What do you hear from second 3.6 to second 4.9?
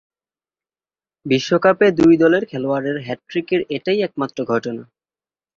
এটাই একমাত্র ঘটনা।